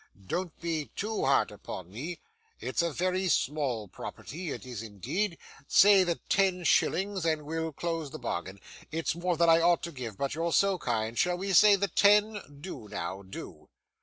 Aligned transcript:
'Don't 0.25 0.59
be 0.59 0.89
too 0.95 1.25
hard 1.25 1.51
upon 1.51 1.91
me. 1.91 2.19
It's 2.59 2.81
a 2.81 2.89
very 2.91 3.27
small 3.29 3.87
property, 3.87 4.49
it 4.49 4.65
is 4.65 4.81
indeed. 4.81 5.37
Say 5.67 6.03
the 6.03 6.15
ten 6.27 6.63
shillings, 6.63 7.23
and 7.23 7.43
we'll 7.45 7.71
close 7.71 8.09
the 8.09 8.17
bargain. 8.17 8.59
It's 8.91 9.13
more 9.13 9.37
than 9.37 9.47
I 9.47 9.61
ought 9.61 9.83
to 9.83 9.91
give, 9.91 10.17
but 10.17 10.33
you're 10.33 10.53
so 10.53 10.79
kind 10.79 11.19
shall 11.19 11.37
we 11.37 11.53
say 11.53 11.75
the 11.75 11.87
ten? 11.87 12.41
Do 12.61 12.87
now, 12.89 13.21
do. 13.21 13.69